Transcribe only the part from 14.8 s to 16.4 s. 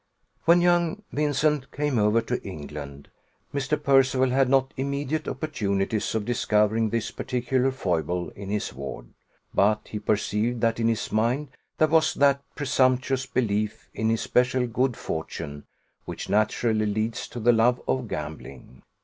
fortune which